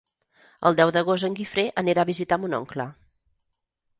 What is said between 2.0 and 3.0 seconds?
a visitar mon oncle.